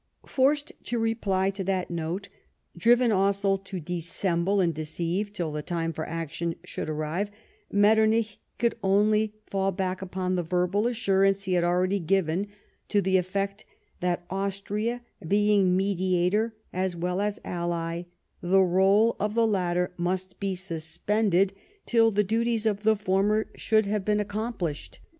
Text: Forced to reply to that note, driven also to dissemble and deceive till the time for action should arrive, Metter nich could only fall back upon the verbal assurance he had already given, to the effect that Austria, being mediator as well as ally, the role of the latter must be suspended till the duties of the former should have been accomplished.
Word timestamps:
Forced 0.25 0.71
to 0.85 0.97
reply 0.97 1.51
to 1.51 1.63
that 1.63 1.91
note, 1.91 2.27
driven 2.75 3.11
also 3.11 3.55
to 3.57 3.79
dissemble 3.79 4.59
and 4.59 4.73
deceive 4.73 5.31
till 5.31 5.51
the 5.51 5.61
time 5.61 5.93
for 5.93 6.07
action 6.07 6.55
should 6.63 6.89
arrive, 6.89 7.29
Metter 7.71 8.07
nich 8.07 8.39
could 8.57 8.73
only 8.83 9.35
fall 9.45 9.71
back 9.71 10.01
upon 10.01 10.33
the 10.33 10.41
verbal 10.41 10.87
assurance 10.87 11.43
he 11.43 11.53
had 11.53 11.63
already 11.63 11.99
given, 11.99 12.47
to 12.89 12.99
the 12.99 13.17
effect 13.17 13.63
that 13.99 14.25
Austria, 14.31 15.03
being 15.27 15.77
mediator 15.77 16.55
as 16.73 16.95
well 16.95 17.21
as 17.21 17.39
ally, 17.45 18.05
the 18.41 18.63
role 18.63 19.15
of 19.19 19.35
the 19.35 19.45
latter 19.45 19.93
must 19.97 20.39
be 20.39 20.55
suspended 20.55 21.53
till 21.85 22.09
the 22.09 22.23
duties 22.23 22.65
of 22.65 22.81
the 22.81 22.95
former 22.95 23.51
should 23.53 23.85
have 23.85 24.03
been 24.03 24.19
accomplished. 24.19 24.99